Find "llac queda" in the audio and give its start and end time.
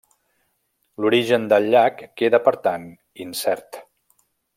1.75-2.39